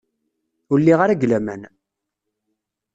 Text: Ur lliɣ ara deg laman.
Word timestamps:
Ur 0.71 0.77
lliɣ 0.81 0.99
ara 1.01 1.15
deg 1.19 1.27
laman. 1.29 1.61